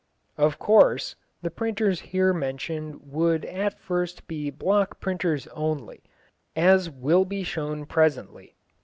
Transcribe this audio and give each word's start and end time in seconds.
Of 0.35 0.57
course, 0.57 1.15
the 1.43 1.51
printers 1.51 1.99
here 1.99 2.33
mentioned 2.33 3.01
would 3.03 3.45
at 3.45 3.77
first 3.79 4.25
be 4.25 4.49
block 4.49 4.99
printers 4.99 5.45
only, 5.49 6.01
as 6.55 6.89
will 6.89 7.23
be 7.23 7.43
shown 7.43 7.85
presently. 7.85 8.55